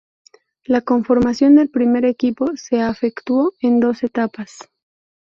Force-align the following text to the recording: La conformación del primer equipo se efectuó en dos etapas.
La 0.63 0.81
conformación 0.81 1.53
del 1.53 1.69
primer 1.69 2.05
equipo 2.05 2.53
se 2.55 2.79
efectuó 2.81 3.53
en 3.59 3.79
dos 3.79 4.01
etapas. 4.01 4.67